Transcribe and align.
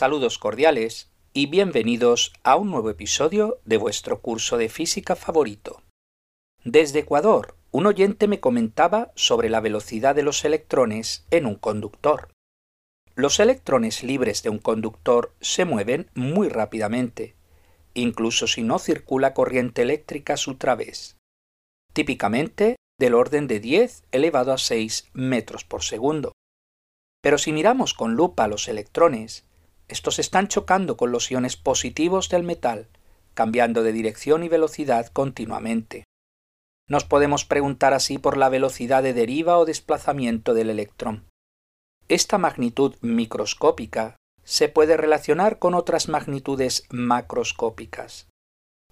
Saludos 0.00 0.38
cordiales 0.38 1.10
y 1.34 1.44
bienvenidos 1.44 2.32
a 2.42 2.56
un 2.56 2.70
nuevo 2.70 2.88
episodio 2.88 3.60
de 3.66 3.76
vuestro 3.76 4.22
curso 4.22 4.56
de 4.56 4.70
física 4.70 5.14
favorito. 5.14 5.82
Desde 6.64 7.00
Ecuador, 7.00 7.54
un 7.70 7.84
oyente 7.84 8.26
me 8.26 8.40
comentaba 8.40 9.12
sobre 9.14 9.50
la 9.50 9.60
velocidad 9.60 10.14
de 10.14 10.22
los 10.22 10.42
electrones 10.46 11.26
en 11.30 11.44
un 11.44 11.54
conductor. 11.54 12.30
Los 13.14 13.40
electrones 13.40 14.02
libres 14.02 14.42
de 14.42 14.48
un 14.48 14.58
conductor 14.58 15.34
se 15.42 15.66
mueven 15.66 16.10
muy 16.14 16.48
rápidamente, 16.48 17.36
incluso 17.92 18.46
si 18.46 18.62
no 18.62 18.78
circula 18.78 19.34
corriente 19.34 19.82
eléctrica 19.82 20.32
a 20.32 20.38
su 20.38 20.54
través. 20.54 21.18
Típicamente 21.92 22.76
del 22.98 23.12
orden 23.12 23.46
de 23.46 23.60
10 23.60 24.04
elevado 24.12 24.54
a 24.54 24.56
6 24.56 25.10
metros 25.12 25.64
por 25.64 25.82
segundo. 25.82 26.32
Pero 27.20 27.36
si 27.36 27.52
miramos 27.52 27.92
con 27.92 28.14
lupa 28.14 28.48
los 28.48 28.66
electrones, 28.66 29.44
estos 29.90 30.18
están 30.18 30.48
chocando 30.48 30.96
con 30.96 31.12
los 31.12 31.30
iones 31.30 31.56
positivos 31.56 32.28
del 32.28 32.42
metal, 32.42 32.88
cambiando 33.34 33.82
de 33.82 33.92
dirección 33.92 34.42
y 34.44 34.48
velocidad 34.48 35.08
continuamente. 35.08 36.04
Nos 36.88 37.04
podemos 37.04 37.44
preguntar 37.44 37.94
así 37.94 38.18
por 38.18 38.36
la 38.36 38.48
velocidad 38.48 39.02
de 39.02 39.12
deriva 39.14 39.58
o 39.58 39.64
desplazamiento 39.64 40.54
del 40.54 40.70
electrón. 40.70 41.26
Esta 42.08 42.38
magnitud 42.38 42.96
microscópica 43.00 44.16
se 44.42 44.68
puede 44.68 44.96
relacionar 44.96 45.58
con 45.58 45.74
otras 45.74 46.08
magnitudes 46.08 46.84
macroscópicas. 46.90 48.28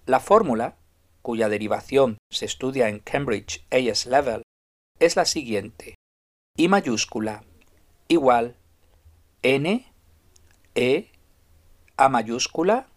La 0.05 0.19
fórmula 0.19 0.77
cuya 1.21 1.49
derivación 1.49 2.17
se 2.31 2.45
estudia 2.45 2.89
en 2.89 2.99
Cambridge 2.99 3.65
AS 3.71 4.05
Level, 4.05 4.43
es 4.99 5.15
la 5.15 5.25
siguiente. 5.25 5.95
I 6.57 6.67
mayúscula 6.67 7.43
igual 8.07 8.55
N 9.43 9.88
E 10.81 11.11
A 11.97 12.07
mayúscula 12.07 12.87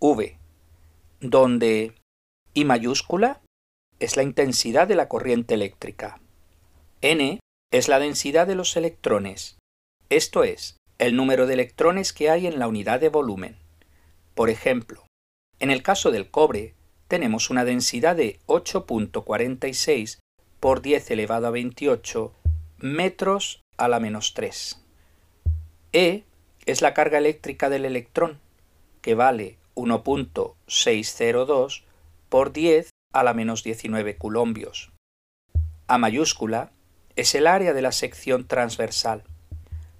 V, 0.00 0.36
donde 1.22 1.94
I 2.52 2.66
mayúscula 2.66 3.40
es 4.00 4.18
la 4.18 4.22
intensidad 4.22 4.86
de 4.86 4.96
la 4.96 5.08
corriente 5.08 5.54
eléctrica. 5.54 6.20
N 7.00 7.40
es 7.72 7.88
la 7.88 7.98
densidad 8.00 8.46
de 8.46 8.54
los 8.54 8.76
electrones, 8.76 9.56
esto 10.10 10.44
es, 10.44 10.76
el 10.98 11.16
número 11.16 11.46
de 11.46 11.54
electrones 11.54 12.12
que 12.12 12.28
hay 12.28 12.46
en 12.46 12.58
la 12.58 12.68
unidad 12.68 13.00
de 13.00 13.08
volumen. 13.08 13.56
Por 14.34 14.50
ejemplo, 14.50 15.06
en 15.58 15.70
el 15.70 15.82
caso 15.82 16.10
del 16.10 16.30
cobre, 16.30 16.74
tenemos 17.08 17.48
una 17.48 17.64
densidad 17.64 18.14
de 18.14 18.40
8.46 18.44 20.18
por 20.60 20.82
10 20.82 21.10
elevado 21.12 21.46
a 21.46 21.50
28 21.50 22.34
metros 22.76 23.62
a 23.78 23.88
la 23.88 24.00
menos 24.00 24.34
3. 24.34 24.84
E 25.94 26.24
es 26.66 26.82
la 26.82 26.94
carga 26.94 27.18
eléctrica 27.18 27.68
del 27.68 27.84
electrón, 27.84 28.40
que 29.00 29.14
vale 29.14 29.58
1.602 29.74 31.82
por 32.28 32.52
10 32.52 32.90
a 33.12 33.24
la 33.24 33.34
menos 33.34 33.62
19 33.62 34.16
culombios. 34.16 34.92
A 35.86 35.98
mayúscula 35.98 36.72
es 37.16 37.34
el 37.34 37.46
área 37.46 37.74
de 37.74 37.82
la 37.82 37.92
sección 37.92 38.46
transversal. 38.46 39.24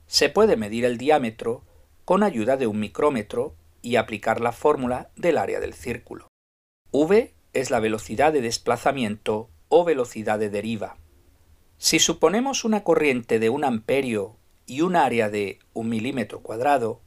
Se 0.07 0.29
puede 0.29 0.57
medir 0.57 0.85
el 0.85 0.99
diámetro 0.99 1.63
con 2.05 2.23
ayuda 2.23 2.57
de 2.57 2.67
un 2.67 2.81
micrómetro 2.81 3.55
y 3.83 3.97
aplicar 3.97 4.41
la 4.41 4.53
fórmula 4.53 5.11
del 5.17 5.39
área 5.39 5.61
del 5.61 5.75
círculo. 5.75 6.29
V 6.91 7.35
es 7.53 7.71
la 7.71 7.81
velocidad 7.81 8.33
de 8.33 8.41
desplazamiento 8.41 9.51
o 9.69 9.85
velocidad 9.85 10.39
de 10.39 10.51
deriva. 10.51 10.97
Si 11.79 11.99
suponemos 11.99 12.65
una 12.65 12.85
corriente 12.85 13.39
de 13.39 13.51
un 13.51 13.65
amperio 13.65 14.37
y 14.67 14.83
un 14.83 14.97
área 14.97 15.31
de 15.31 15.61
un 15.73 15.89
milímetro 15.89 16.41
cuadrado, 16.41 17.01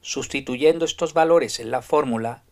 sustituyendo 0.00 0.84
estos 0.84 1.14
valores 1.14 1.60
en 1.60 1.70
la 1.70 1.82
fórmula, 1.82 2.42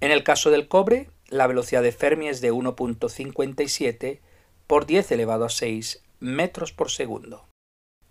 En 0.00 0.10
el 0.10 0.22
caso 0.22 0.50
del 0.50 0.68
cobre, 0.68 1.10
la 1.28 1.46
velocidad 1.46 1.82
de 1.82 1.92
Fermi 1.92 2.28
es 2.28 2.40
de 2.40 2.52
1.57 2.52 4.20
por 4.66 4.86
10 4.86 5.12
elevado 5.12 5.44
a 5.44 5.50
6 5.50 6.02
metros 6.20 6.72
por 6.72 6.90
segundo. 6.90 7.48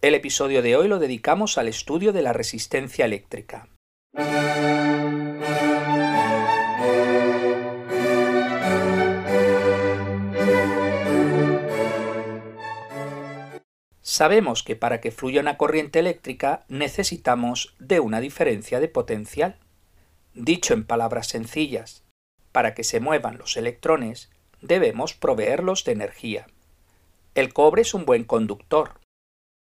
El 0.02 0.16
episodio 0.16 0.62
de 0.62 0.76
hoy 0.76 0.88
lo 0.88 1.00
dedicamos 1.00 1.58
al 1.58 1.68
estudio 1.68 2.12
de 2.12 2.22
la 2.22 2.34
resistencia 2.34 3.06
eléctrica. 3.06 3.70
Sabemos 14.02 14.62
que 14.62 14.76
para 14.76 15.00
que 15.00 15.12
fluya 15.12 15.42
una 15.42 15.58
corriente 15.58 15.98
eléctrica 15.98 16.66
necesitamos 16.68 17.74
de 17.80 18.00
una 18.00 18.20
diferencia 18.20 18.80
de 18.80 18.88
potencial. 18.88 19.58
Dicho 20.36 20.74
en 20.74 20.84
palabras 20.84 21.28
sencillas, 21.28 22.04
para 22.52 22.74
que 22.74 22.84
se 22.84 23.00
muevan 23.00 23.38
los 23.38 23.56
electrones 23.56 24.32
debemos 24.62 25.14
proveerlos 25.14 25.84
de 25.84 25.92
energía. 25.92 26.48
El 27.36 27.54
cobre 27.54 27.84
es 27.84 27.94
un 27.94 28.06
buen 28.06 28.24
conductor, 28.24 29.00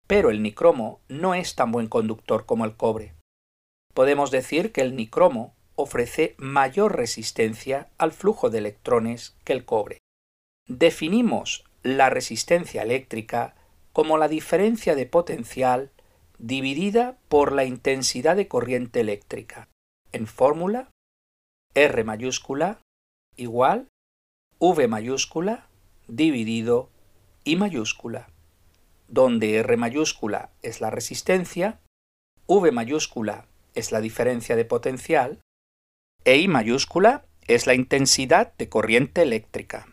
pero 0.07 0.31
el 0.31 0.43
nicromo 0.43 1.01
no 1.09 1.35
es 1.35 1.55
tan 1.55 1.73
buen 1.73 1.87
conductor 1.87 2.45
como 2.45 2.65
el 2.65 2.77
cobre. 2.77 3.15
Podemos 3.95 4.31
decir 4.31 4.73
que 4.73 4.83
el 4.83 4.97
nicromo 4.97 5.55
ofrece 5.77 6.35
mayor 6.37 6.97
resistencia 6.97 7.89
al 7.97 8.13
flujo 8.13 8.51
de 8.51 8.59
electrones 8.59 9.37
que 9.45 9.53
el 9.53 9.65
cobre. 9.65 9.99
Definimos 10.67 11.65
la 11.83 12.11
resistencia 12.11 12.83
eléctrica 12.83 13.55
como 13.93 14.19
la 14.19 14.29
diferencia 14.29 14.95
de 14.95 15.07
potencial 15.07 15.91
dividida 16.39 17.17
por 17.29 17.53
la 17.53 17.65
intensidad 17.65 18.37
de 18.37 18.49
corriente 18.49 19.01
eléctrica. 19.01 19.69
En 20.13 20.27
fórmula, 20.27 20.91
R 21.75 22.05
mayúscula 22.05 22.81
igual 23.37 23.89
V 24.59 24.89
mayúscula 24.89 25.69
dividido 26.09 26.91
I 27.45 27.57
mayúscula, 27.57 28.29
donde 29.09 29.57
R 29.57 29.77
mayúscula 29.77 30.51
es 30.63 30.81
la 30.81 30.91
resistencia, 30.91 31.81
V 32.47 32.73
mayúscula 32.73 33.47
es 33.75 33.93
la 33.93 34.01
diferencia 34.01 34.57
de 34.57 34.65
potencial 34.65 35.41
e 36.25 36.37
I 36.39 36.49
mayúscula 36.49 37.25
es 37.47 37.67
la 37.67 37.75
intensidad 37.75 38.53
de 38.59 38.69
corriente 38.69 39.23
eléctrica. 39.23 39.87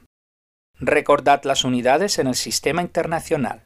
Recordad 0.79 1.43
las 1.43 1.63
unidades 1.63 2.19
en 2.19 2.27
el 2.27 2.35
sistema 2.35 2.81
internacional. 2.81 3.65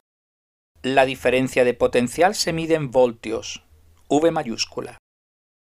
La 0.84 1.06
diferencia 1.06 1.64
de 1.64 1.74
potencial 1.74 2.36
se 2.36 2.54
mide 2.54 2.76
en 2.76 2.92
voltios, 2.92 3.64
V 4.10 4.32
mayúscula. 4.32 4.98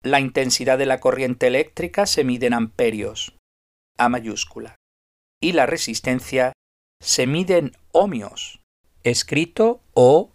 La 0.03 0.19
intensidad 0.19 0.77
de 0.77 0.85
la 0.85 0.99
corriente 0.99 1.47
eléctrica 1.47 2.05
se 2.05 2.23
mide 2.23 2.47
en 2.47 2.53
amperios, 2.53 3.35
A 3.97 4.09
mayúscula. 4.09 4.75
Y 5.41 5.53
la 5.53 5.65
resistencia 5.65 6.53
se 7.01 7.27
mide 7.27 7.57
en 7.57 7.75
ohmios, 7.91 8.59
escrito 9.03 9.81
O-H-M-I-O-S, 9.93 10.33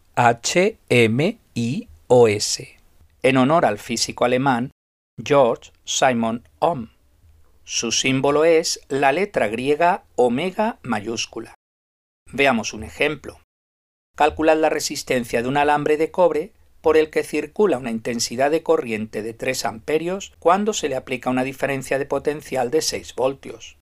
en 3.22 3.36
honor 3.36 3.64
al 3.64 3.78
físico 3.78 4.24
alemán 4.24 4.70
George 5.22 5.72
Simon 5.84 6.48
Ohm. 6.58 6.90
Su 7.64 7.92
símbolo 7.92 8.44
es 8.44 8.80
la 8.88 9.12
letra 9.12 9.48
griega 9.48 10.04
omega 10.16 10.78
mayúscula. 10.82 11.54
Veamos 12.32 12.72
un 12.72 12.82
ejemplo. 12.82 13.40
Calculad 14.16 14.56
la 14.56 14.68
resistencia 14.68 15.42
de 15.42 15.48
un 15.48 15.56
alambre 15.56 15.96
de 15.96 16.10
cobre 16.10 16.52
por 16.82 16.96
el 16.96 17.10
que 17.10 17.22
circula 17.22 17.78
una 17.78 17.90
intensidad 17.90 18.50
de 18.50 18.62
corriente 18.62 19.22
de 19.22 19.32
3 19.32 19.64
amperios 19.64 20.34
cuando 20.38 20.74
se 20.74 20.88
le 20.88 20.96
aplica 20.96 21.30
una 21.30 21.44
diferencia 21.44 21.98
de 21.98 22.06
potencial 22.06 22.70
de 22.70 22.82
6 22.82 23.14
voltios. 23.14 23.78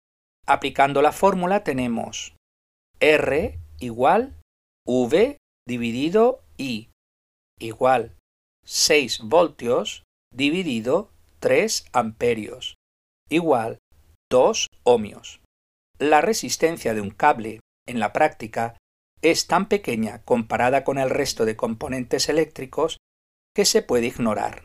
Aplicando 0.46 1.02
la 1.02 1.12
fórmula 1.12 1.64
tenemos 1.64 2.36
R 3.00 3.58
igual 3.80 4.34
V 4.86 5.38
dividido 5.66 6.42
I 6.58 6.90
igual 7.58 8.16
6 8.66 9.20
voltios 9.24 10.04
dividido 10.34 11.10
3 11.40 11.86
amperios 11.92 12.74
igual 13.30 13.78
2 14.30 14.66
ohmios. 14.84 15.40
La 15.98 16.20
resistencia 16.20 16.94
de 16.94 17.00
un 17.00 17.10
cable 17.10 17.60
en 17.86 17.98
la 17.98 18.12
práctica 18.12 18.76
es 19.22 19.46
tan 19.46 19.68
pequeña 19.68 20.22
comparada 20.24 20.84
con 20.84 20.98
el 20.98 21.10
resto 21.10 21.44
de 21.44 21.56
componentes 21.56 22.28
eléctricos 22.28 22.98
que 23.54 23.64
se 23.64 23.82
puede 23.82 24.06
ignorar. 24.06 24.62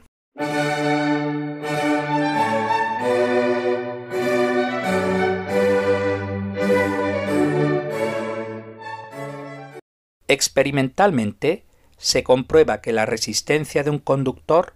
Experimentalmente, 10.28 11.66
se 11.98 12.24
comprueba 12.24 12.82
que 12.82 12.92
la 12.92 13.06
resistencia 13.06 13.84
de 13.84 13.90
un 13.90 14.00
conductor 14.00 14.74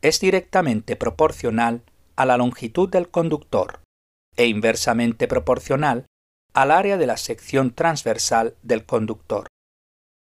es 0.00 0.20
directamente 0.20 0.96
proporcional 0.96 1.82
a 2.16 2.26
la 2.26 2.36
longitud 2.36 2.88
del 2.88 3.08
conductor 3.08 3.80
e 4.36 4.46
inversamente 4.46 5.28
proporcional 5.28 6.06
al 6.54 6.70
área 6.70 6.96
de 6.96 7.06
la 7.06 7.16
sección 7.16 7.74
transversal 7.74 8.56
del 8.62 8.84
conductor. 8.84 9.46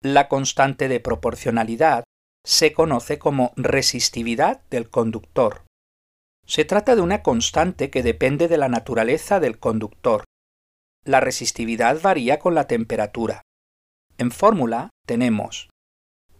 La 0.02 0.28
constante 0.28 0.88
de 0.88 1.00
proporcionalidad 1.00 2.04
se 2.46 2.74
conoce 2.74 3.20
como 3.20 3.52
resistividad 3.56 4.62
del 4.70 4.90
conductor. 4.90 5.64
Se 6.46 6.66
trata 6.66 6.96
de 6.96 7.02
una 7.02 7.24
constante 7.24 7.90
que 7.90 8.04
depende 8.04 8.48
de 8.48 8.58
la 8.58 8.70
naturaleza 8.70 9.40
del 9.40 9.60
conductor. 9.60 10.24
La 11.04 11.20
resistividad 11.20 12.02
varía 12.02 12.40
con 12.40 12.56
la 12.56 12.68
temperatura. 12.68 13.42
En 14.18 14.32
fórmula 14.32 14.90
tenemos 15.06 15.70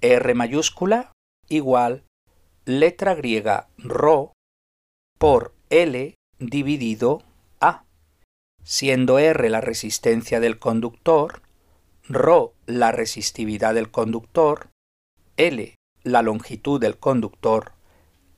R 0.02 0.34
mayúscula 0.34 1.12
igual 1.50 2.06
letra 2.66 3.16
griega 3.16 3.70
ρ 3.78 4.32
por 5.18 5.54
L 5.70 6.16
dividido 6.40 7.24
siendo 8.68 9.18
R 9.18 9.50
la 9.50 9.62
resistencia 9.62 10.42
del 10.42 10.60
conductor, 10.60 11.42
ρ 12.10 12.52
la 12.66 12.92
resistividad 12.92 13.74
del 13.74 13.90
conductor, 13.90 14.68
L 15.38 15.76
la 16.04 16.22
longitud 16.22 16.80
del 16.82 16.98
conductor 16.98 17.72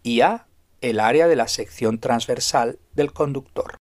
y 0.03 0.21
A 0.21 0.45
el 0.81 0.99
área 0.99 1.27
de 1.27 1.35
la 1.35 1.47
sección 1.47 1.99
transversal 1.99 2.77
del 2.93 3.11
conductor. 3.11 3.77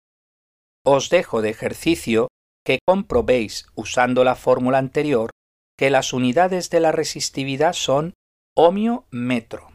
Os 0.84 1.10
dejo 1.10 1.42
de 1.42 1.50
ejercicio 1.50 2.28
que 2.64 2.78
comprobéis 2.86 3.66
usando 3.74 4.22
la 4.22 4.36
fórmula 4.36 4.78
anterior 4.78 5.30
que 5.76 5.90
las 5.90 6.12
unidades 6.12 6.70
de 6.70 6.78
la 6.78 6.92
resistividad 6.92 7.72
son 7.72 8.14
ohmio-metro. 8.56 9.72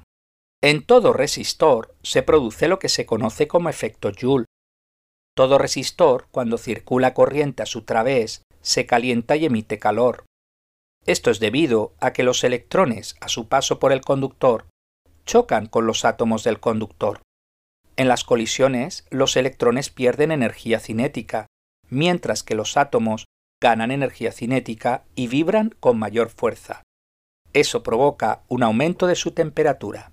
En 0.61 0.85
todo 0.85 1.11
resistor 1.11 1.93
se 2.01 2.23
produce 2.23 2.69
lo 2.69 2.79
que 2.79 2.89
se 2.89 3.05
conoce 3.05 3.49
como 3.49 3.67
efecto 3.67 4.11
Joule. 4.17 4.45
Todo 5.41 5.57
resistor, 5.57 6.27
cuando 6.29 6.59
circula 6.59 7.15
corriente 7.15 7.63
a 7.63 7.65
su 7.65 7.81
través, 7.81 8.43
se 8.61 8.85
calienta 8.85 9.35
y 9.37 9.45
emite 9.45 9.79
calor. 9.79 10.25
Esto 11.07 11.31
es 11.31 11.39
debido 11.39 11.95
a 11.99 12.13
que 12.13 12.21
los 12.21 12.43
electrones, 12.43 13.15
a 13.21 13.27
su 13.27 13.47
paso 13.47 13.79
por 13.79 13.91
el 13.91 14.01
conductor, 14.01 14.67
chocan 15.25 15.65
con 15.65 15.87
los 15.87 16.05
átomos 16.05 16.43
del 16.43 16.59
conductor. 16.59 17.23
En 17.95 18.07
las 18.07 18.23
colisiones, 18.23 19.07
los 19.09 19.35
electrones 19.35 19.89
pierden 19.89 20.31
energía 20.31 20.79
cinética, 20.79 21.47
mientras 21.89 22.43
que 22.43 22.53
los 22.53 22.77
átomos 22.77 23.25
ganan 23.59 23.89
energía 23.89 24.31
cinética 24.31 25.05
y 25.15 25.25
vibran 25.25 25.73
con 25.79 25.97
mayor 25.97 26.29
fuerza. 26.29 26.83
Eso 27.51 27.81
provoca 27.81 28.43
un 28.47 28.61
aumento 28.61 29.07
de 29.07 29.15
su 29.15 29.31
temperatura. 29.31 30.11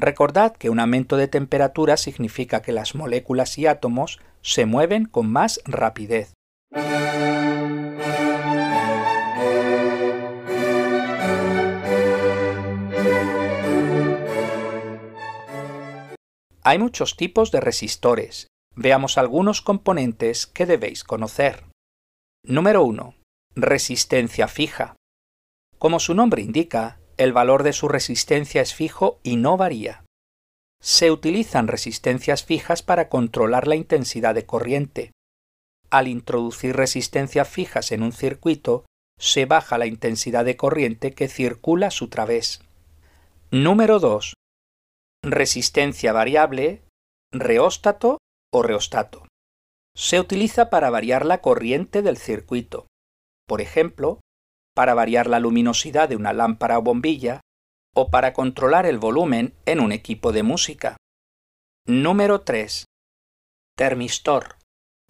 Recordad 0.00 0.52
que 0.52 0.70
un 0.70 0.78
aumento 0.78 1.16
de 1.16 1.26
temperatura 1.26 1.96
significa 1.96 2.62
que 2.62 2.70
las 2.70 2.94
moléculas 2.94 3.58
y 3.58 3.66
átomos 3.66 4.20
se 4.42 4.64
mueven 4.64 5.06
con 5.06 5.28
más 5.28 5.60
rapidez. 5.64 6.34
Hay 16.62 16.78
muchos 16.78 17.16
tipos 17.16 17.50
de 17.50 17.60
resistores. 17.60 18.46
Veamos 18.76 19.18
algunos 19.18 19.62
componentes 19.62 20.46
que 20.46 20.64
debéis 20.64 21.02
conocer. 21.02 21.64
Número 22.44 22.84
1. 22.84 23.16
Resistencia 23.56 24.46
fija. 24.46 24.94
Como 25.76 25.98
su 25.98 26.14
nombre 26.14 26.40
indica, 26.40 27.00
el 27.18 27.32
valor 27.32 27.62
de 27.62 27.72
su 27.72 27.88
resistencia 27.88 28.62
es 28.62 28.74
fijo 28.74 29.20
y 29.22 29.36
no 29.36 29.56
varía. 29.56 30.04
Se 30.80 31.10
utilizan 31.10 31.68
resistencias 31.68 32.44
fijas 32.44 32.82
para 32.82 33.08
controlar 33.08 33.66
la 33.66 33.74
intensidad 33.74 34.34
de 34.34 34.46
corriente. 34.46 35.12
Al 35.90 36.08
introducir 36.08 36.76
resistencias 36.76 37.48
fijas 37.48 37.92
en 37.92 38.02
un 38.02 38.12
circuito, 38.12 38.86
se 39.18 39.44
baja 39.44 39.78
la 39.78 39.86
intensidad 39.86 40.44
de 40.44 40.56
corriente 40.56 41.12
que 41.12 41.28
circula 41.28 41.88
a 41.88 41.90
su 41.90 42.08
través. 42.08 42.62
Número 43.50 43.98
2 43.98 44.34
resistencia 45.22 46.12
variable, 46.12 46.82
reóstato 47.32 48.18
o 48.52 48.62
reostato. 48.62 49.26
Se 49.96 50.20
utiliza 50.20 50.70
para 50.70 50.90
variar 50.90 51.26
la 51.26 51.40
corriente 51.40 52.02
del 52.02 52.16
circuito. 52.16 52.86
Por 53.46 53.60
ejemplo, 53.60 54.20
para 54.78 54.94
variar 54.94 55.26
la 55.26 55.40
luminosidad 55.40 56.08
de 56.08 56.14
una 56.14 56.32
lámpara 56.32 56.78
o 56.78 56.82
bombilla 56.82 57.40
o 57.96 58.12
para 58.12 58.32
controlar 58.32 58.86
el 58.86 58.98
volumen 58.98 59.52
en 59.66 59.80
un 59.80 59.90
equipo 59.90 60.30
de 60.30 60.44
música. 60.44 60.96
Número 61.84 62.42
3. 62.42 62.84
Termistor. 63.76 64.54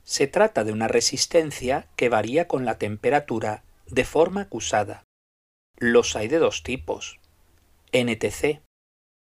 Se 0.03 0.27
trata 0.27 0.65
de 0.65 0.73
una 0.73 0.89
resistencia 0.89 1.87
que 1.97 2.09
varía 2.09 2.49
con 2.49 2.65
la 2.65 2.79
temperatura 2.79 3.63
de 3.87 4.07
forma 4.07 4.41
acusada. 4.41 5.05
Los 5.77 6.17
hay 6.17 6.29
de 6.29 6.39
dos 6.39 6.63
tipos. 6.63 7.21
NTC, 7.93 8.63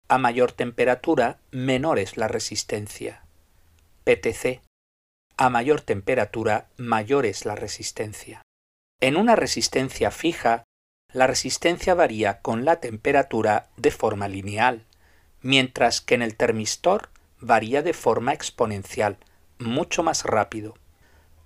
a 0.10 0.18
mayor 0.18 0.52
temperatura, 0.52 1.40
menor 1.52 1.98
es 1.98 2.18
la 2.18 2.28
resistencia. 2.28 3.24
PTC. 4.04 4.60
A 5.38 5.50
mayor 5.50 5.80
temperatura, 5.80 6.68
mayor 6.76 7.26
es 7.26 7.46
la 7.46 7.56
resistencia. 7.56 8.45
En 9.02 9.18
una 9.18 9.36
resistencia 9.36 10.12
fija, 10.12 10.64
la 11.12 11.28
resistencia 11.28 11.94
varía 11.94 12.42
con 12.42 12.66
la 12.66 12.80
temperatura 12.80 13.70
de 13.78 13.92
forma 13.92 14.28
lineal, 14.28 14.86
mientras 15.42 16.02
que 16.02 16.16
en 16.16 16.22
el 16.22 16.36
termistor 16.36 17.10
varía 17.40 17.82
de 17.82 17.94
forma 17.94 18.34
exponencial, 18.34 19.18
mucho 19.60 20.04
más 20.04 20.24
rápido. 20.24 20.76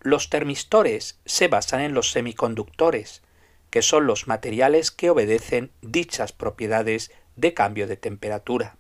Los 0.01 0.29
termistores 0.29 1.20
se 1.25 1.48
basan 1.48 1.82
en 1.82 1.94
los 1.94 2.12
semiconductores, 2.12 3.22
que 3.70 3.82
son 3.82 4.08
los 4.08 4.27
materiales 4.27 4.91
que 4.91 5.10
obedecen 5.10 5.72
dichas 5.82 6.32
propiedades 6.32 7.12
de 7.36 7.53
cambio 7.53 7.88
de 7.88 7.98
temperatura. 7.98 8.77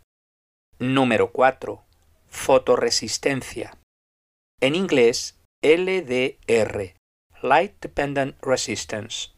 Número 0.79 1.31
4. 1.31 1.83
Fotoresistencia. 2.29 3.77
En 4.61 4.75
inglés, 4.75 5.37
LDR, 5.61 6.98
Light 7.41 7.79
Dependent 7.79 8.35
Resistance. 8.41 9.29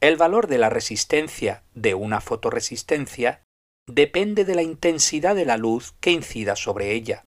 El 0.00 0.16
valor 0.16 0.46
de 0.46 0.56
la 0.56 0.70
resistencia 0.70 1.62
de 1.74 1.92
una 1.94 2.22
fotoresistencia 2.22 3.42
depende 3.86 4.46
de 4.46 4.54
la 4.54 4.62
intensidad 4.62 5.34
de 5.34 5.44
la 5.44 5.58
luz 5.58 5.92
que 6.00 6.10
incida 6.10 6.56
sobre 6.56 6.92
ella. 6.92 7.24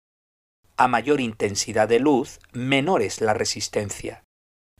A 0.76 0.90
mayor 0.90 1.22
intensidad 1.22 1.88
de 1.88 2.02
luz, 2.02 2.42
menor 2.52 3.02
es 3.02 3.22
la 3.22 3.34
resistencia. 3.34 4.24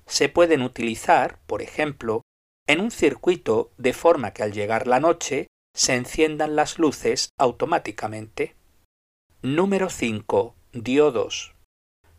Se 0.06 0.28
pueden 0.28 0.62
utilizar, 0.64 1.40
por 1.48 1.62
ejemplo, 1.62 2.24
en 2.68 2.82
un 2.82 2.92
circuito 2.92 3.72
de 3.78 3.94
forma 3.94 4.34
que 4.34 4.44
al 4.44 4.52
llegar 4.52 4.86
la 4.86 5.00
noche 5.00 5.48
se 5.74 5.96
enciendan 5.96 6.58
las 6.58 6.78
luces 6.78 7.30
automáticamente. 7.38 8.56
Número 9.42 9.90
5. 9.90 10.56
Diodos. 10.74 11.56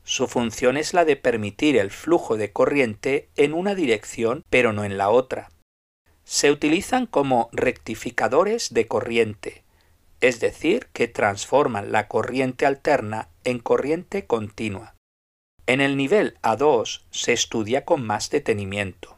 Su 0.04 0.26
función 0.26 0.76
es 0.76 0.94
la 0.94 1.04
de 1.04 1.16
permitir 1.16 1.76
el 1.76 1.90
flujo 1.90 2.37
de 2.37 2.52
corriente 2.52 3.28
en 3.37 3.54
una 3.54 3.75
dirección 3.75 4.44
pero 4.50 4.73
no 4.73 4.85
en 4.85 4.99
la 4.99 5.11
otra. 5.11 5.50
Se 6.25 6.50
utilizan 6.50 7.06
como 7.06 7.49
rectificadores 7.52 8.73
de 8.75 8.87
corriente, 8.87 9.64
es 10.21 10.40
decir, 10.40 10.88
que 10.92 11.09
transforman 11.09 11.92
la 11.92 12.09
corriente 12.09 12.66
alterna 12.66 13.28
en 13.44 13.59
corriente 13.59 14.26
continua. 14.26 14.94
En 15.66 15.80
el 15.80 15.97
nivel 15.97 16.38
A2 16.42 17.02
se 17.11 17.32
estudia 17.32 17.85
con 17.85 18.04
más 18.04 18.30
detenimiento. 18.30 19.16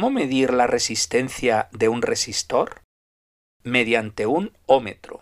¿Cómo 0.00 0.12
medir 0.12 0.54
la 0.54 0.66
resistencia 0.66 1.68
de 1.72 1.90
un 1.90 2.00
resistor? 2.00 2.80
Mediante 3.64 4.24
un 4.24 4.56
ómetro. 4.64 5.20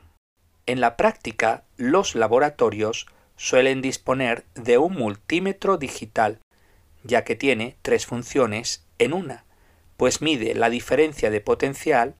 En 0.66 0.80
la 0.80 0.96
práctica, 0.96 1.64
los 1.76 2.14
laboratorios 2.14 3.08
suelen 3.34 3.82
disponer 3.82 4.44
de 4.54 4.78
un 4.78 4.94
multímetro 4.94 5.78
digital, 5.78 6.38
ya 7.02 7.24
que 7.24 7.34
tiene 7.34 7.76
tres 7.82 8.06
funciones 8.06 8.86
en 9.00 9.14
una, 9.14 9.46
pues 9.96 10.22
mide 10.22 10.54
la 10.54 10.70
diferencia 10.70 11.28
de 11.30 11.40
potencial, 11.40 12.14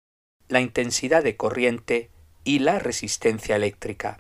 la 0.49 0.61
intensidad 0.61 1.23
de 1.23 1.37
corriente 1.37 2.11
y 2.43 2.59
la 2.59 2.81
resistencia 2.81 3.55
eléctrica. 3.55 4.19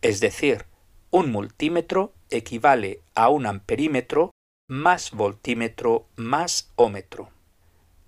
Es 0.00 0.18
decir, 0.18 0.66
un 1.12 1.30
multímetro 1.30 2.12
equivale 2.28 3.02
a 3.14 3.28
un 3.28 3.46
amperímetro 3.46 4.32
más 4.66 5.12
voltímetro 5.12 6.08
más 6.16 6.72
ómetro. 6.74 7.30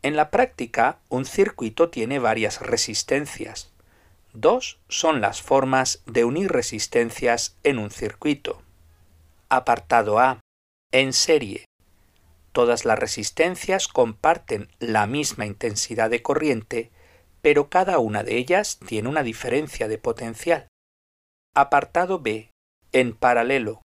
En 0.04 0.16
la 0.16 0.30
práctica, 0.30 0.98
un 1.08 1.24
circuito 1.24 1.88
tiene 1.88 2.18
varias 2.18 2.60
resistencias. 2.60 3.72
Dos 4.34 4.78
son 4.90 5.22
las 5.22 5.40
formas 5.40 6.02
de 6.04 6.26
unir 6.26 6.52
resistencias 6.52 7.56
en 7.62 7.78
un 7.78 7.90
circuito. 7.90 8.60
Apartado 9.48 10.18
A. 10.18 10.40
En 10.92 11.14
serie. 11.14 11.64
Todas 12.52 12.84
las 12.84 12.98
resistencias 12.98 13.88
comparten 13.88 14.68
la 14.78 15.06
misma 15.06 15.46
intensidad 15.46 16.10
de 16.10 16.20
corriente, 16.20 16.90
pero 17.40 17.70
cada 17.70 17.98
una 17.98 18.22
de 18.24 18.36
ellas 18.36 18.78
tiene 18.86 19.08
una 19.08 19.22
diferencia 19.22 19.88
de 19.88 19.96
potencial. 19.96 20.68
Apartado 21.54 22.20
B. 22.20 22.50
En 22.92 23.14
paralelo. 23.14 23.80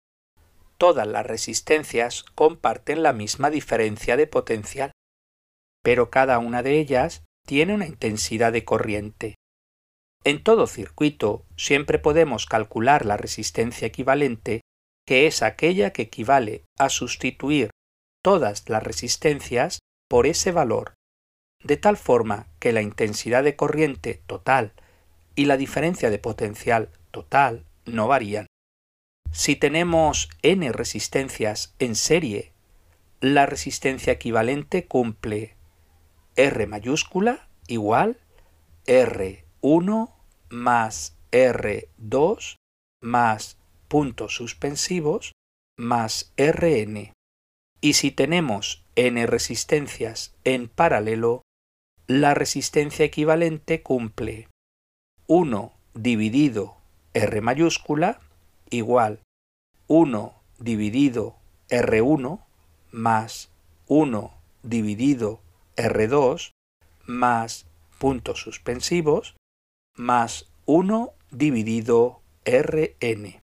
Todas 0.79 1.07
las 1.07 1.27
resistencias 1.27 2.23
comparten 2.23 3.03
la 3.03 3.13
misma 3.13 3.51
diferencia 3.51 4.17
de 4.17 4.27
potencial, 4.27 4.93
pero 5.87 6.11
cada 6.11 6.41
una 6.41 6.65
de 6.65 6.81
ellas 6.81 7.23
tiene 7.47 7.73
una 7.73 7.87
intensidad 7.87 8.53
de 8.53 8.65
corriente. 8.65 9.37
En 10.25 10.43
todo 10.43 10.67
circuito 10.67 11.47
siempre 11.57 12.01
podemos 12.01 12.47
calcular 12.47 13.07
la 13.07 13.17
resistencia 13.17 13.87
equivalente, 13.87 14.63
que 15.07 15.29
es 15.29 15.45
aquella 15.45 15.93
que 15.93 16.03
equivale 16.03 16.65
a 16.77 16.89
sustituir 16.89 17.71
todas 18.21 18.69
las 18.69 18.83
resistencias 18.83 19.79
por 20.09 20.27
ese 20.27 20.51
valor, 20.51 20.95
de 21.63 21.77
tal 21.77 21.97
forma 21.97 22.49
que 22.59 22.73
la 22.73 22.83
intensidad 22.83 23.45
de 23.45 23.55
corriente 23.55 24.21
total 24.27 24.73
y 25.37 25.45
la 25.45 25.57
diferencia 25.57 26.11
de 26.11 26.19
potencial 26.19 26.91
total 27.13 27.65
no 27.85 28.09
varían. 28.09 28.49
Si 29.31 29.55
tenemos 29.55 30.31
n 30.43 30.73
resistencias 30.73 31.77
en 31.79 31.95
serie, 31.95 32.55
la 33.21 33.47
resistencia 33.47 34.15
equivalente 34.15 34.87
cumple 34.87 35.56
R 36.37 36.67
mayúscula 36.67 37.49
igual 37.67 38.19
R1 38.87 40.11
más 40.51 41.17
R2 41.33 42.57
más 43.01 43.57
puntos 43.89 44.35
suspensivos 44.35 45.33
más 45.77 46.33
Rn. 46.37 47.13
Y 47.81 47.93
si 47.95 48.11
tenemos 48.11 48.85
n 48.97 49.27
resistencias 49.27 50.35
en 50.45 50.69
paralelo, 50.69 51.43
la 52.07 52.35
resistencia 52.35 53.05
equivalente 53.05 53.83
cumple 53.83 54.49
1 55.27 55.73
dividido 55.95 56.77
R 57.15 57.41
mayúscula 57.41 58.21
igual 58.71 59.21
1 59.89 60.35
dividido 60.59 61.37
R1 61.69 62.41
más 62.93 63.51
1 63.89 64.33
dividido 64.63 65.41
R2 65.77 66.53
más 67.05 67.67
puntos 67.99 68.41
suspensivos 68.41 69.37
más 69.97 70.47
1 70.67 71.13
dividido 71.31 72.21
Rn. 72.45 73.41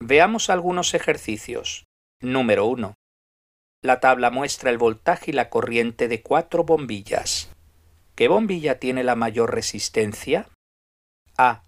Veamos 0.00 0.50
algunos 0.50 0.94
ejercicios. 0.94 1.84
Número 2.20 2.66
1. 2.66 2.94
La 3.82 4.00
tabla 4.00 4.30
muestra 4.30 4.70
el 4.70 4.78
voltaje 4.78 5.32
y 5.32 5.34
la 5.34 5.50
corriente 5.50 6.06
de 6.06 6.22
cuatro 6.22 6.64
bombillas. 6.64 7.50
¿Qué 8.14 8.28
bombilla 8.28 8.78
tiene 8.78 9.02
la 9.04 9.16
mayor 9.16 9.52
resistencia? 9.52 10.48
A. 11.36 11.65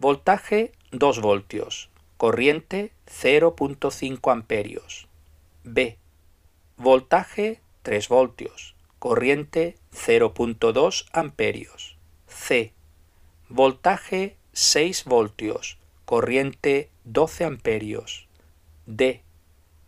Voltaje 0.00 0.70
2 0.92 1.20
voltios. 1.20 1.90
Corriente 2.18 2.92
0.5 3.06 4.32
amperios. 4.32 5.08
B. 5.64 5.98
Voltaje 6.76 7.60
3 7.82 8.08
voltios. 8.08 8.76
Corriente 9.00 9.76
0.2 9.92 11.04
amperios. 11.12 11.98
C. 12.28 12.72
Voltaje 13.48 14.36
6 14.52 15.04
voltios. 15.04 15.78
Corriente 16.04 16.90
12 17.02 17.44
amperios. 17.44 18.28
D. 18.86 19.24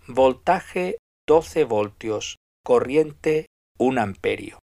Voltaje 0.09 0.99
12 1.29 1.63
voltios. 1.63 2.37
Corriente 2.65 3.47
1 3.79 4.01
amperio. 4.01 4.59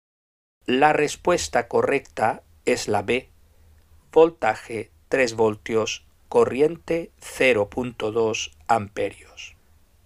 La 0.64 0.94
respuesta 0.94 1.68
correcta 1.68 2.44
es 2.64 2.88
la 2.88 3.02
B. 3.02 3.28
Voltaje 4.10 4.93
3 5.14 5.34
voltios 5.34 6.04
corriente 6.28 7.12
0.2 7.20 8.50
amperios. 8.66 9.54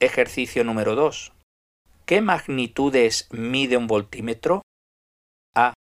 Ejercicio 0.00 0.64
número 0.64 0.96
2. 0.96 1.32
¿Qué 2.04 2.20
magnitudes 2.20 3.26
mide 3.30 3.78
un 3.78 3.86
voltímetro? 3.86 4.60
A. 5.54 5.72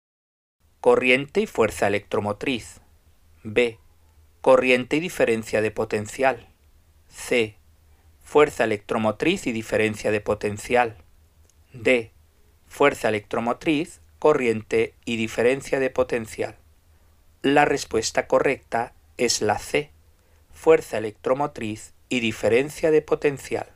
Corriente 0.81 1.41
y 1.41 1.49
fuerza 1.49 1.89
electromotriz. 1.89 2.83
B. 3.43 3.81
Corriente 4.43 4.99
y 4.99 5.01
diferencia 5.01 5.61
de 5.61 5.73
potencial. 5.73 6.47
C. 7.09 7.57
Fuerza 8.23 8.63
electromotriz 8.63 9.49
y 9.49 9.53
diferencia 9.53 10.13
de 10.13 10.21
potencial. 10.21 10.99
D. 11.73 12.13
Fuerza 12.69 13.09
electromotriz, 13.09 14.01
corriente 14.21 14.95
y 15.05 15.17
diferencia 15.17 15.81
de 15.81 15.91
potencial. 15.91 16.55
La 17.43 17.65
respuesta 17.65 18.29
correcta 18.29 18.93
es 19.17 19.43
la 19.43 19.59
C 19.59 19.93
fuerza 20.57 20.99
electromotriz 20.99 21.93
y 22.09 22.21
diferencia 22.21 22.91
de 22.91 23.03
potencial. 23.03 23.69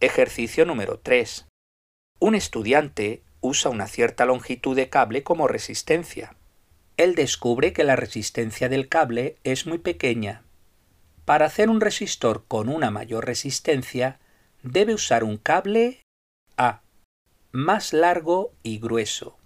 Ejercicio 0.00 0.66
número 0.66 0.98
3. 0.98 1.46
Un 2.20 2.34
estudiante 2.34 3.22
usa 3.40 3.70
una 3.70 3.86
cierta 3.86 4.26
longitud 4.26 4.76
de 4.76 4.90
cable 4.90 5.22
como 5.22 5.48
resistencia. 5.48 6.36
Él 6.98 7.14
descubre 7.14 7.72
que 7.72 7.82
la 7.82 7.96
resistencia 7.96 8.68
del 8.68 8.88
cable 8.88 9.36
es 9.42 9.66
muy 9.66 9.78
pequeña. 9.78 10.42
Para 11.24 11.46
hacer 11.46 11.70
un 11.70 11.80
resistor 11.80 12.44
con 12.46 12.68
una 12.68 12.90
mayor 12.90 13.26
resistencia, 13.26 14.20
debe 14.62 14.94
usar 14.94 15.24
un 15.24 15.38
cable 15.38 16.02
A. 16.56 16.82
Más 17.52 17.92
largo 17.92 18.52
y 18.62 18.78
grueso. 18.78 19.38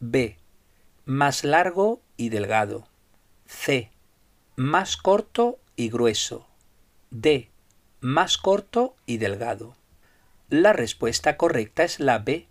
B. 0.00 0.38
Más 1.04 1.44
largo 1.44 2.02
y 2.16 2.30
delgado. 2.30 2.88
C. 3.46 3.93
Más 4.56 4.96
corto 4.96 5.58
y 5.74 5.90
grueso. 5.90 6.46
D. 7.10 7.50
Más 8.00 8.38
corto 8.38 8.94
y 9.04 9.16
delgado. 9.16 9.74
La 10.48 10.72
respuesta 10.72 11.36
correcta 11.36 11.82
es 11.82 11.98
la 11.98 12.20
B. 12.20 12.46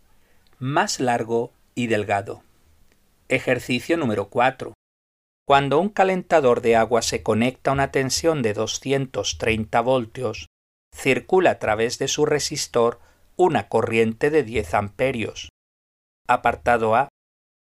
Más 0.60 1.00
largo 1.00 1.54
y 1.76 1.88
delgado. 1.88 2.44
Ejercicio 3.30 3.96
número 3.96 4.28
4. 4.28 4.74
Cuando 5.48 5.80
un 5.80 5.88
calentador 5.88 6.60
de 6.60 6.76
agua 6.76 7.02
se 7.04 7.24
conecta 7.24 7.72
a 7.72 7.74
una 7.74 7.92
tensión 7.92 8.42
de 8.42 8.54
230 8.54 9.80
voltios, 9.80 10.48
circula 10.94 11.52
a 11.52 11.60
través 11.60 12.00
de 12.00 12.10
su 12.10 12.26
resistor 12.26 13.00
una 13.38 13.70
corriente 13.70 14.30
de 14.30 14.44
10 14.44 14.74
amperios. 14.74 15.52
Apartado 16.28 16.98
A. 16.98 17.08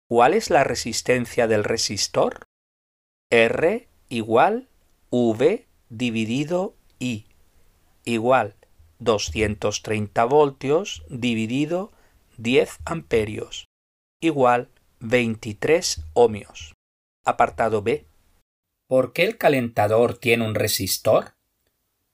¿Cuál 0.06 0.34
es 0.34 0.50
la 0.50 0.64
resistencia 0.64 1.46
del 1.46 1.64
resistor? 1.64 2.44
R 3.30 3.87
igual 4.08 4.68
V 5.10 5.66
dividido 5.88 6.74
I 6.98 7.26
igual 8.04 8.54
230 8.98 10.24
voltios 10.24 11.04
dividido 11.08 11.92
10 12.36 12.78
amperios 12.84 13.68
igual 14.20 14.68
23 15.00 16.06
ohmios. 16.14 16.74
Apartado 17.24 17.82
B. 17.82 18.06
¿Por 18.88 19.12
qué 19.12 19.24
el 19.24 19.38
calentador 19.38 20.18
tiene 20.18 20.44
un 20.44 20.54
resistor? 20.54 21.34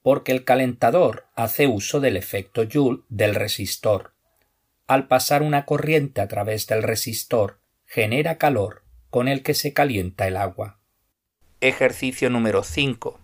Porque 0.02 0.32
el 0.32 0.44
calentador 0.44 1.26
hace 1.34 1.66
uso 1.66 2.00
del 2.00 2.16
efecto 2.16 2.64
Joule 2.70 3.04
del 3.08 3.34
resistor. 3.34 4.12
Al 4.86 5.08
pasar 5.08 5.42
una 5.42 5.64
corriente 5.64 6.20
a 6.20 6.28
través 6.28 6.66
del 6.66 6.82
resistor, 6.82 7.60
genera 7.86 8.36
calor 8.36 8.82
con 9.08 9.28
el 9.28 9.42
que 9.42 9.54
se 9.54 9.72
calienta 9.72 10.26
el 10.26 10.36
agua. 10.36 10.80
Ejercicio 11.64 12.28
número 12.28 12.62
5. 12.62 13.18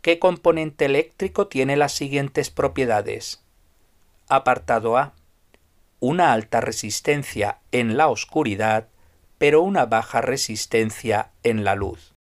¿Qué 0.00 0.18
componente 0.18 0.86
eléctrico 0.86 1.46
tiene 1.48 1.76
las 1.76 1.92
siguientes 1.92 2.48
propiedades? 2.48 3.44
Apartado 4.30 4.96
A. 4.96 5.12
Una 5.98 6.32
alta 6.32 6.62
resistencia 6.62 7.58
en 7.70 7.98
la 7.98 8.08
oscuridad, 8.08 8.88
pero 9.36 9.60
una 9.60 9.84
baja 9.84 10.22
resistencia 10.22 11.32
en 11.42 11.62
la 11.62 11.74
luz. 11.74 12.14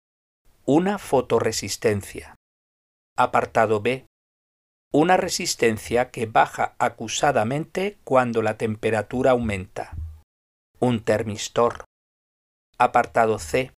Una 0.65 0.97
fotoresistencia. 0.97 2.35
Apartado 3.15 3.79
B. 3.79 4.07
Una 4.91 5.15
resistencia 5.15 6.11
que 6.11 6.25
baja 6.25 6.75
acusadamente 6.79 7.97
cuando 8.03 8.41
la 8.41 8.57
temperatura 8.57 9.31
aumenta. 9.31 9.95
Un 10.81 11.01
termistor. 11.01 11.85
Apartado 12.77 13.39
C 13.39 13.71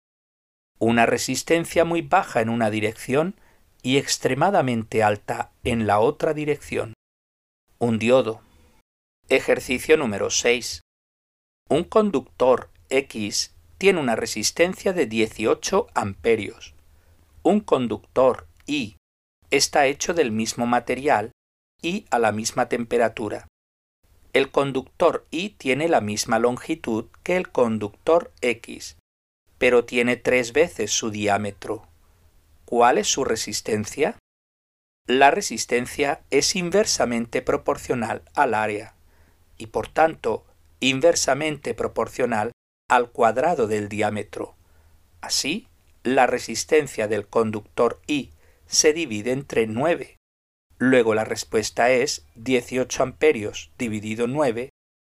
una 0.79 1.05
resistencia 1.05 1.83
muy 1.83 2.01
baja 2.01 2.41
en 2.41 2.49
una 2.49 2.69
dirección 2.69 3.35
y 3.81 3.97
extremadamente 3.97 5.03
alta 5.03 5.51
en 5.63 5.87
la 5.87 5.99
otra 5.99 6.33
dirección. 6.33 6.93
Un 7.77 7.99
diodo. 7.99 8.41
Ejercicio 9.27 9.97
número 9.97 10.29
6. 10.29 10.81
Un 11.69 11.83
conductor 11.83 12.69
X 12.89 13.53
tiene 13.77 13.99
una 13.99 14.15
resistencia 14.15 14.93
de 14.93 15.05
18 15.05 15.87
amperios. 15.93 16.73
Un 17.43 17.59
conductor 17.59 18.47
Y 18.65 18.97
está 19.51 19.85
hecho 19.85 20.13
del 20.13 20.31
mismo 20.31 20.65
material 20.65 21.31
y 21.81 22.05
a 22.09 22.19
la 22.19 22.31
misma 22.31 22.67
temperatura. 22.69 23.47
El 24.31 24.51
conductor 24.51 25.25
Y 25.31 25.51
tiene 25.51 25.89
la 25.89 26.01
misma 26.01 26.39
longitud 26.39 27.05
que 27.23 27.35
el 27.35 27.49
conductor 27.49 28.31
X, 28.41 28.98
pero 29.59 29.85
tiene 29.85 30.15
tres 30.15 30.53
veces 30.53 30.91
su 30.91 31.11
diámetro. 31.11 31.87
¿Cuál 32.65 32.97
es 32.97 33.07
su 33.07 33.23
resistencia? 33.23 34.17
La 35.05 35.29
resistencia 35.31 36.21
es 36.31 36.55
inversamente 36.55 37.41
proporcional 37.41 38.23
al 38.33 38.55
área 38.55 38.95
y 39.57 39.67
por 39.67 39.87
tanto 39.87 40.45
inversamente 40.79 41.73
proporcional 41.73 42.51
al 42.89 43.11
cuadrado 43.11 43.67
del 43.67 43.89
diámetro. 43.89 44.55
Así, 45.21 45.67
la 46.03 46.25
resistencia 46.27 47.07
del 47.07 47.27
conductor 47.27 47.99
I 48.07 48.31
se 48.65 48.93
divide 48.93 49.31
entre 49.31 49.67
9. 49.67 50.15
Luego 50.77 51.13
la 51.13 51.25
respuesta 51.25 51.91
es 51.91 52.25
18 52.35 53.03
amperios 53.03 53.71
dividido 53.77 54.27
9 54.27 54.69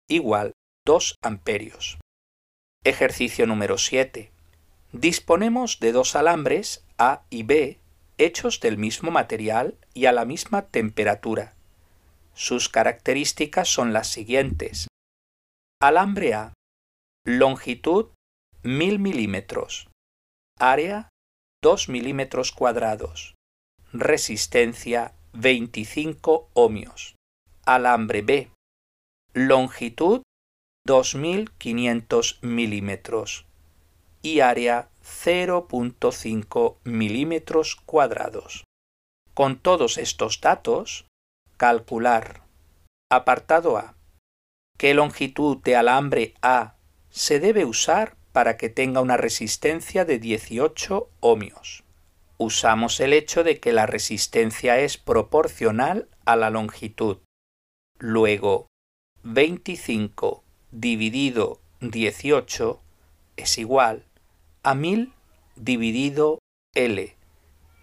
igual 0.08 0.52
2 0.86 1.16
amperios. 1.24 1.98
Ejercicio 2.84 3.48
número 3.48 3.80
7. 3.80 4.35
Disponemos 4.98 5.82
de 5.82 5.92
dos 5.92 6.16
alambres 6.16 6.86
A 6.98 7.24
y 7.30 7.44
B 7.44 7.82
hechos 8.18 8.62
del 8.62 8.78
mismo 8.78 9.12
material 9.12 9.78
y 9.94 10.06
a 10.06 10.14
la 10.14 10.24
misma 10.24 10.68
temperatura. 10.68 11.54
Sus 12.34 12.70
características 12.70 13.68
son 13.68 13.92
las 13.92 14.08
siguientes. 14.08 14.88
Alambre 15.82 16.34
A. 16.34 16.54
Longitud 17.26 18.12
1000 18.64 19.00
milímetros. 19.00 19.90
Área 20.60 21.10
2 21.62 21.90
milímetros 21.90 22.54
cuadrados. 22.54 23.36
Resistencia 23.92 25.14
25 25.34 26.52
ohmios. 26.54 27.16
Alambre 27.66 28.22
B. 28.22 28.50
Longitud 29.34 30.22
2500 30.86 32.40
milímetros 32.44 33.46
y 34.26 34.40
área 34.40 34.90
0.5 35.04 36.78
milímetros 36.84 37.76
cuadrados. 37.76 38.64
Con 39.36 39.60
todos 39.60 40.00
estos 40.00 40.42
datos, 40.42 41.06
calcular. 41.58 42.42
Apartado 43.12 43.78
A. 43.78 43.96
¿Qué 44.80 44.96
longitud 44.96 45.58
de 45.58 45.76
alambre 45.76 46.34
A 46.42 46.76
se 47.12 47.40
debe 47.40 47.66
usar 47.66 48.18
para 48.32 48.58
que 48.58 48.68
tenga 48.68 49.00
una 49.00 49.16
resistencia 49.16 50.06
de 50.06 50.18
18 50.18 51.08
ohmios? 51.20 51.84
Usamos 52.40 53.00
el 53.00 53.14
hecho 53.14 53.44
de 53.44 53.60
que 53.60 53.74
la 53.74 53.86
resistencia 53.86 54.80
es 54.80 54.98
proporcional 54.98 56.10
a 56.26 56.36
la 56.36 56.50
longitud. 56.50 57.20
Luego, 58.00 58.66
25 59.22 60.44
dividido 60.72 61.60
18 61.80 62.82
es 63.38 63.58
igual 63.60 64.04
a 64.66 64.74
1000 64.74 65.14
dividido 65.56 66.40
L, 66.74 67.16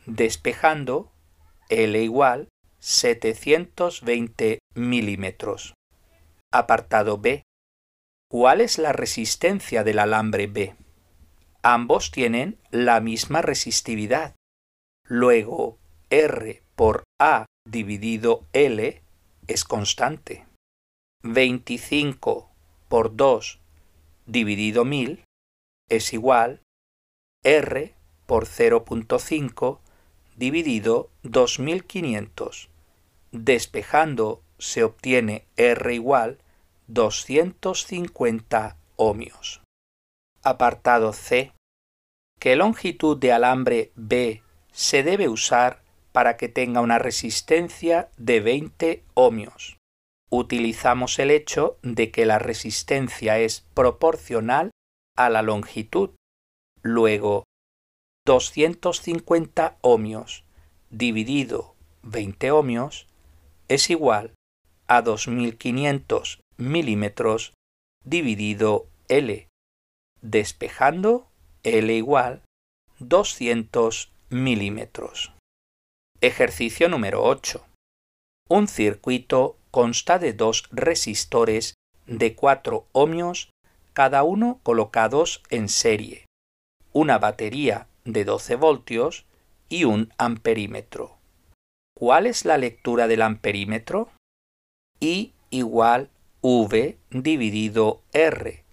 despejando 0.05 1.13
L 1.69 2.03
igual 2.03 2.49
720 2.81 4.59
milímetros. 4.75 5.75
Apartado 6.53 7.19
B. 7.19 7.45
¿Cuál 8.29 8.61
es 8.61 8.79
la 8.79 8.93
resistencia 8.93 9.85
del 9.85 10.01
alambre 10.01 10.49
B? 10.49 10.75
Ambos 11.63 12.11
tienen 12.11 12.59
la 12.73 13.01
misma 13.01 13.43
resistividad. 13.43 14.35
Luego, 15.07 15.79
R 16.11 16.63
por 16.75 17.05
A 17.21 17.47
dividido 17.65 18.45
L 18.53 19.01
es 19.47 19.65
constante. 19.65 20.47
25 21.23 22.51
por 22.89 23.15
2 23.15 23.61
dividido 24.27 24.85
1000 24.85 25.23
es 25.89 26.13
igual 26.13 26.61
R 27.45 27.95
por 28.27 28.47
0.5 28.47 29.79
dividido 30.37 31.11
2500. 31.23 32.69
Despejando 33.33 34.43
se 34.59 34.85
obtiene 34.85 35.47
R 35.57 35.95
igual 35.95 36.39
250 36.87 38.77
ohmios. 38.97 39.61
Apartado 40.43 41.13
C. 41.13 41.53
¿Qué 42.39 42.57
longitud 42.57 43.17
de 43.17 43.33
alambre 43.33 43.93
B 43.95 44.43
se 44.73 45.03
debe 45.03 45.29
usar 45.29 45.83
para 46.13 46.37
que 46.37 46.49
tenga 46.49 46.81
una 46.81 46.99
resistencia 46.99 48.11
de 48.19 48.41
20 48.41 49.05
ohmios? 49.15 49.79
Utilizamos 50.31 51.19
el 51.19 51.31
hecho 51.31 51.79
de 51.83 52.11
que 52.11 52.25
la 52.25 52.39
resistencia 52.39 53.39
es 53.39 53.67
proporcional 53.75 54.71
a 55.17 55.29
la 55.29 55.43
longitud. 55.43 56.11
Luego, 56.83 57.45
250 58.27 59.79
ohmios 59.83 60.45
dividido 60.91 61.75
20 62.03 62.51
ohmios 62.51 63.07
es 63.69 63.89
igual 63.91 64.35
a 64.89 65.03
2500 65.03 66.41
milímetros 66.57 67.55
dividido 68.05 68.89
L, 69.09 69.49
despejando 70.21 71.29
L 71.63 71.95
igual 71.95 72.43
200 72.99 74.13
milímetros. 74.31 75.33
Ejercicio 76.21 76.89
número 76.89 77.23
8. 77.23 77.65
Un 78.49 78.69
circuito 78.69 79.57
consta 79.71 80.19
de 80.19 80.33
dos 80.33 80.69
resistores 80.71 81.75
de 82.07 82.35
4 82.35 82.87
ohmios 82.93 83.51
cada 83.93 84.23
uno 84.23 84.61
colocados 84.63 85.43
en 85.51 85.69
serie, 85.69 86.27
una 86.93 87.19
batería 87.19 87.87
de 88.05 88.25
12 88.25 88.57
voltios 88.57 89.25
y 89.69 89.85
un 89.85 90.13
amperímetro. 90.19 91.17
¿Cuál 91.95 92.27
es 92.27 92.45
la 92.45 92.59
lectura 92.59 93.07
del 93.07 93.23
amperímetro? 93.23 94.11
I 95.01 95.33
igual 95.51 96.11
V 96.41 96.99
dividido 97.11 98.03
R 98.13 98.65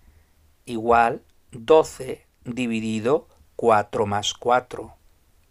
igual 0.66 1.22
12 1.52 2.26
dividido 2.44 3.28
4 3.56 4.06
más 4.06 4.34
4 4.34 4.96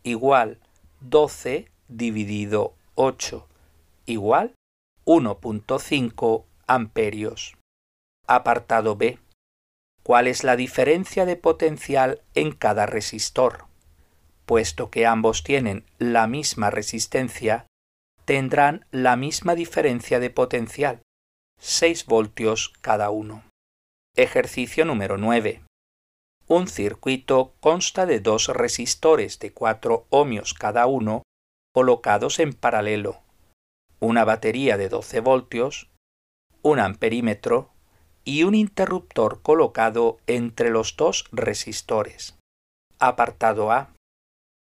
igual 0.02 0.58
12 1.00 1.68
dividido 1.88 2.74
8 2.94 3.46
igual 4.06 4.54
1.5 5.04 6.44
amperios. 6.66 7.56
Apartado 8.26 8.96
B 8.96 9.18
cuál 10.08 10.26
es 10.26 10.42
la 10.42 10.56
diferencia 10.56 11.26
de 11.26 11.36
potencial 11.36 12.22
en 12.34 12.52
cada 12.52 12.86
resistor. 12.86 13.66
Puesto 14.46 14.90
que 14.90 15.04
ambos 15.04 15.42
tienen 15.42 15.84
la 15.98 16.26
misma 16.26 16.70
resistencia, 16.70 17.66
tendrán 18.24 18.86
la 18.90 19.16
misma 19.16 19.54
diferencia 19.54 20.18
de 20.18 20.30
potencial, 20.30 21.02
6 21.60 22.06
voltios 22.06 22.72
cada 22.80 23.10
uno. 23.10 23.44
Ejercicio 24.16 24.86
número 24.86 25.18
9. 25.18 25.62
Un 26.46 26.68
circuito 26.68 27.52
consta 27.60 28.06
de 28.06 28.20
dos 28.20 28.48
resistores 28.48 29.38
de 29.38 29.52
4 29.52 30.06
ohmios 30.08 30.54
cada 30.54 30.86
uno 30.86 31.22
colocados 31.74 32.38
en 32.38 32.54
paralelo, 32.54 33.20
una 34.00 34.24
batería 34.24 34.78
de 34.78 34.88
12 34.88 35.20
voltios, 35.20 35.90
un 36.62 36.78
amperímetro 36.78 37.74
y 38.24 38.44
un 38.44 38.54
interruptor 38.54 39.42
colocado 39.42 40.18
entre 40.26 40.70
los 40.70 40.96
dos 40.96 41.26
resistores. 41.32 42.36
Apartado 42.98 43.70
A. 43.72 43.90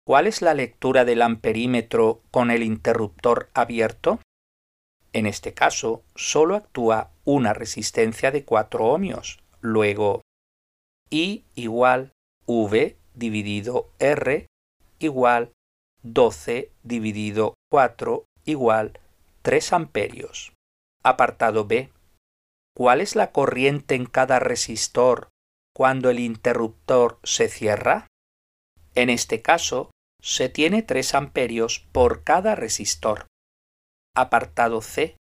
¿Cuál 0.05 0.27
es 0.27 0.41
la 0.41 0.53
lectura 0.53 1.05
del 1.05 1.21
amperímetro 1.21 2.21
con 2.31 2.51
el 2.51 2.63
interruptor 2.63 3.49
abierto? 3.53 4.19
En 5.13 5.25
este 5.25 5.53
caso, 5.53 6.03
solo 6.15 6.55
actúa 6.55 7.11
una 7.25 7.53
resistencia 7.53 8.31
de 8.31 8.45
4 8.45 8.85
ohmios. 8.85 9.39
Luego, 9.61 10.21
I 11.09 11.43
igual 11.55 12.11
V 12.45 12.95
dividido 13.15 13.89
R 13.99 14.47
igual 14.99 15.51
12 16.03 16.71
dividido 16.83 17.55
4 17.69 18.25
igual 18.45 18.99
3 19.41 19.73
amperios. 19.73 20.53
Apartado 21.03 21.65
B. 21.65 21.89
¿Cuál 22.77 23.01
es 23.01 23.15
la 23.15 23.31
corriente 23.31 23.95
en 23.95 24.05
cada 24.05 24.37
resistor 24.37 25.29
cuando 25.75 26.11
el 26.11 26.19
interruptor 26.19 27.19
se 27.23 27.49
cierra? 27.49 28.05
En 28.93 29.09
este 29.09 29.41
caso, 29.41 29.89
se 30.21 30.47
tiene 30.47 30.83
3 30.83 31.15
amperios 31.15 31.87
por 31.91 32.23
cada 32.23 32.53
resistor. 32.53 33.25
Apartado 34.15 34.83
C. 34.83 35.17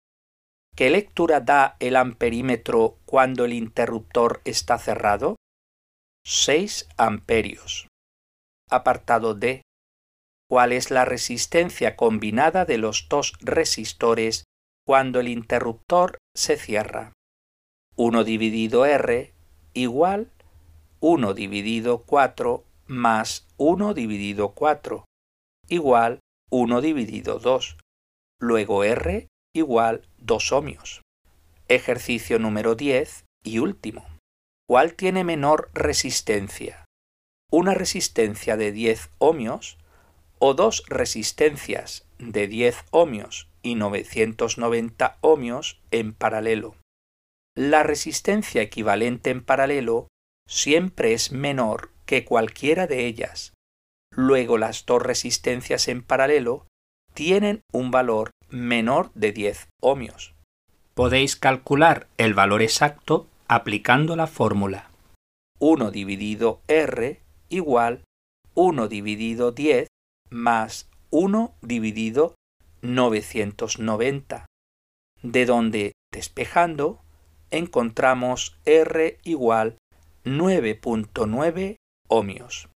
¿Qué 0.75 0.89
lectura 0.89 1.41
da 1.41 1.77
el 1.79 1.95
amperímetro 1.95 2.97
cuando 3.05 3.45
el 3.45 3.53
interruptor 3.53 4.41
está 4.45 4.79
cerrado? 4.79 5.35
6 6.25 6.89
amperios. 6.97 7.87
Apartado 8.67 9.35
D. 9.35 9.61
¿Cuál 10.49 10.71
es 10.71 10.89
la 10.89 11.05
resistencia 11.05 11.95
combinada 11.95 12.65
de 12.65 12.79
los 12.79 13.09
dos 13.09 13.33
resistores 13.41 14.43
cuando 14.87 15.19
el 15.19 15.27
interruptor 15.27 16.17
se 16.35 16.57
cierra? 16.57 17.13
1 17.95 18.23
dividido 18.23 18.85
R 18.85 19.31
igual 19.73 20.31
1 20.99 21.33
dividido 21.35 21.99
4 21.99 22.63
más 22.87 23.47
1 23.57 23.93
dividido 23.93 24.49
4 24.49 25.05
igual 25.67 26.19
1 26.49 26.81
dividido 26.81 27.37
2. 27.37 27.77
Luego 28.39 28.83
R 28.83 29.27
igual 29.55 30.07
2 30.17 30.51
ohmios. 30.53 31.01
Ejercicio 31.67 32.39
número 32.39 32.73
10 32.75 33.25
y 33.43 33.59
último. 33.59 34.05
¿Cuál 34.67 34.95
tiene 34.95 35.23
menor 35.23 35.69
resistencia? 35.73 36.85
¿Una 37.51 37.75
resistencia 37.75 38.57
de 38.57 38.71
10 38.71 39.11
ohmios 39.19 39.77
o 40.39 40.55
dos 40.55 40.83
resistencias 40.87 42.07
de 42.17 42.47
10 42.47 42.85
ohmios 42.89 43.49
y 43.61 43.75
990 43.75 45.17
ohmios 45.21 45.79
en 45.91 46.13
paralelo? 46.13 46.75
La 47.55 47.83
resistencia 47.83 48.61
equivalente 48.61 49.29
en 49.29 49.43
paralelo 49.43 50.07
siempre 50.47 51.13
es 51.13 51.31
menor 51.31 51.91
que 52.05 52.25
cualquiera 52.25 52.87
de 52.87 53.05
ellas. 53.05 53.53
Luego 54.11 54.57
las 54.57 54.85
dos 54.85 55.01
resistencias 55.01 55.87
en 55.87 56.03
paralelo 56.03 56.67
tienen 57.13 57.61
un 57.71 57.91
valor 57.91 58.31
menor 58.49 59.11
de 59.13 59.31
10 59.31 59.67
ohmios. 59.81 60.33
Podéis 60.93 61.35
calcular 61.35 62.07
el 62.17 62.33
valor 62.33 62.61
exacto 62.61 63.27
aplicando 63.47 64.15
la 64.15 64.27
fórmula 64.27 64.89
1 65.59 65.91
dividido 65.91 66.61
R 66.67 67.19
igual 67.49 68.03
1 68.55 68.87
dividido 68.87 69.51
10 69.51 69.87
más 70.29 70.89
1 71.09 71.53
dividido 71.61 72.35
990, 72.81 74.45
de 75.21 75.45
donde, 75.45 75.93
despejando, 76.11 76.99
encontramos 77.53 78.57
R 78.65 79.17
igual 79.23 79.77
9.9 80.25 81.75
ohmios. 82.07 82.69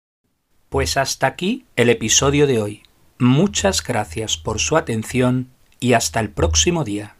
Pues 0.68 0.96
hasta 0.96 1.26
aquí 1.26 1.66
el 1.76 1.88
episodio 1.88 2.46
de 2.46 2.60
hoy. 2.60 2.82
Muchas 3.18 3.82
gracias 3.82 4.36
por 4.36 4.58
su 4.58 4.76
atención 4.76 5.50
y 5.80 5.92
hasta 5.92 6.20
el 6.20 6.30
próximo 6.30 6.84
día. 6.84 7.16